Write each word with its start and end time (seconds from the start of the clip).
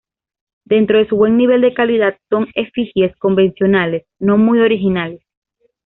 Dentro 0.65 0.97
de 0.97 1.07
su 1.07 1.15
buen 1.15 1.37
nivel 1.37 1.61
de 1.61 1.75
calidad, 1.75 2.17
son 2.27 2.47
efigies 2.55 3.15
convencionales, 3.17 4.03
no 4.17 4.35
muy 4.35 4.57
originales. 4.57 5.21